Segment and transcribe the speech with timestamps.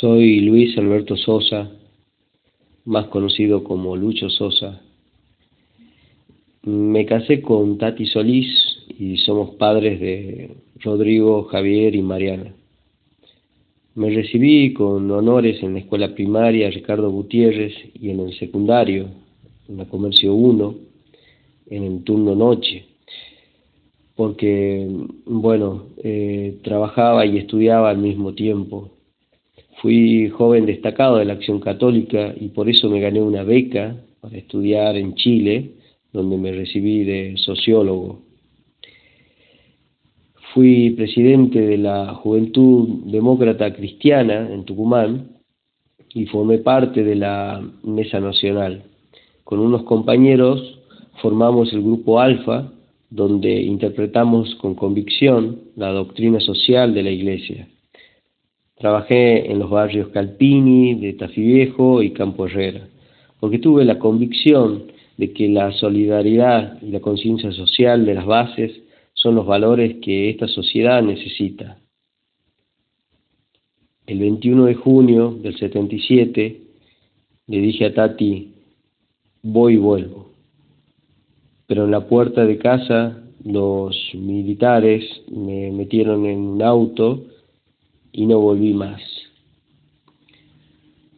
[0.00, 1.70] Soy Luis Alberto Sosa,
[2.84, 4.82] más conocido como Lucho Sosa.
[6.64, 8.48] Me casé con Tati Solís
[8.98, 12.56] y somos padres de Rodrigo, Javier y Mariana.
[13.94, 19.10] Me recibí con honores en la escuela primaria Ricardo Gutiérrez y en el secundario,
[19.68, 20.74] en la Comercio 1,
[21.70, 22.84] en el turno noche,
[24.16, 24.88] porque,
[25.24, 28.90] bueno, eh, trabajaba y estudiaba al mismo tiempo
[29.84, 34.38] Fui joven destacado de la Acción Católica y por eso me gané una beca para
[34.38, 35.72] estudiar en Chile,
[36.10, 38.22] donde me recibí de sociólogo.
[40.54, 45.32] Fui presidente de la Juventud Demócrata Cristiana en Tucumán
[46.14, 48.84] y formé parte de la Mesa Nacional.
[49.44, 50.80] Con unos compañeros
[51.20, 52.72] formamos el Grupo Alfa,
[53.10, 57.68] donde interpretamos con convicción la doctrina social de la Iglesia.
[58.84, 62.86] Trabajé en los barrios Calpini, de Tafí Viejo y Campo Herrera,
[63.40, 68.72] porque tuve la convicción de que la solidaridad y la conciencia social de las bases
[69.14, 71.78] son los valores que esta sociedad necesita.
[74.06, 76.60] El 21 de junio del 77
[77.46, 78.52] le dije a Tati,
[79.42, 80.28] voy y vuelvo.
[81.66, 87.28] Pero en la puerta de casa los militares me metieron en un auto
[88.14, 89.02] y no volví más.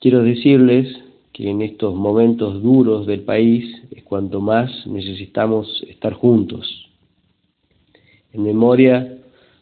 [0.00, 0.88] Quiero decirles
[1.34, 6.88] que en estos momentos duros del país es cuanto más necesitamos estar juntos,
[8.32, 9.18] en memoria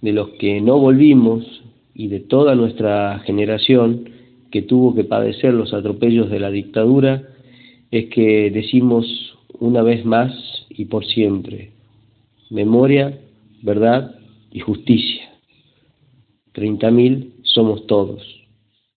[0.00, 1.44] de los que no volvimos
[1.92, 4.10] y de toda nuestra generación
[4.52, 7.24] que tuvo que padecer los atropellos de la dictadura,
[7.90, 9.06] es que decimos
[9.58, 10.32] una vez más
[10.70, 11.72] y por siempre,
[12.48, 13.18] memoria,
[13.62, 14.14] verdad
[14.52, 15.27] y justicia.
[16.58, 18.47] 30.000 somos todos.